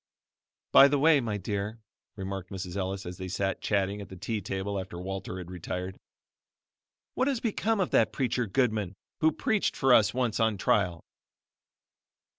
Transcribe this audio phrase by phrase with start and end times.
[0.71, 1.79] "By the way, my dear,"
[2.15, 2.75] remarked Mrs.
[2.75, 5.95] Ellis as they sat chatting at the tea table after Walter had retired,
[7.13, 11.03] "what has become of that preacher Goodman who preached for us once on trial?"